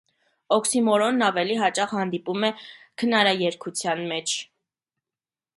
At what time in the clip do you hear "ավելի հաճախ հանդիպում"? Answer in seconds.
1.25-2.47